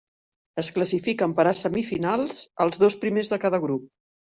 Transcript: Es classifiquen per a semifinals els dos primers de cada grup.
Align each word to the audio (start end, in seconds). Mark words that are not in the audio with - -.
Es 0.61 0.71
classifiquen 0.77 1.35
per 1.41 1.45
a 1.51 1.53
semifinals 1.59 2.41
els 2.67 2.83
dos 2.87 2.99
primers 3.07 3.33
de 3.37 3.43
cada 3.47 3.65
grup. 3.69 3.89